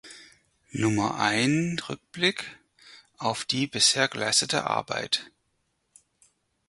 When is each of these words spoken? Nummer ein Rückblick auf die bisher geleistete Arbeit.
Nummer 0.71 1.19
ein 1.19 1.79
Rückblick 1.87 2.59
auf 3.19 3.45
die 3.45 3.67
bisher 3.67 4.07
geleistete 4.07 4.65
Arbeit. 4.65 5.29